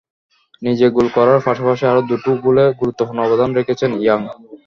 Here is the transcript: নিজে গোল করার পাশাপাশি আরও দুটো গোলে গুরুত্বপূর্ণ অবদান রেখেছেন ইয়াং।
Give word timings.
নিজে 0.61 0.85
গোল 0.95 1.07
করার 1.15 1.39
পাশাপাশি 1.47 1.83
আরও 1.87 2.01
দুটো 2.11 2.29
গোলে 2.43 2.63
গুরুত্বপূর্ণ 2.79 3.19
অবদান 3.23 3.49
রেখেছেন 3.57 3.91
ইয়াং। 3.97 4.21